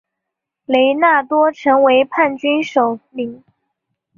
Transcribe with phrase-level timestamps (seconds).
[0.65, 3.43] 雷纳多成为叛军首领。